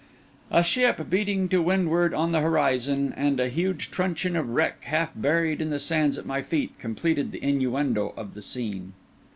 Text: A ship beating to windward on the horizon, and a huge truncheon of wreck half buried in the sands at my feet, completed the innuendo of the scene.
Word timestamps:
A 0.49 0.63
ship 0.63 1.11
beating 1.11 1.47
to 1.49 1.61
windward 1.61 2.11
on 2.11 2.31
the 2.31 2.39
horizon, 2.41 3.13
and 3.15 3.39
a 3.39 3.49
huge 3.49 3.91
truncheon 3.91 4.35
of 4.35 4.49
wreck 4.49 4.81
half 4.85 5.11
buried 5.15 5.61
in 5.61 5.69
the 5.69 5.77
sands 5.77 6.17
at 6.17 6.25
my 6.25 6.41
feet, 6.41 6.79
completed 6.79 7.31
the 7.31 7.43
innuendo 7.43 8.11
of 8.17 8.33
the 8.33 8.41
scene. 8.41 8.93